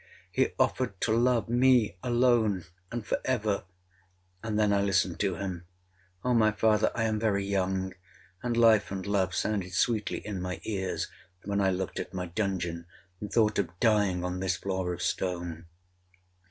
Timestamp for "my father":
6.33-6.91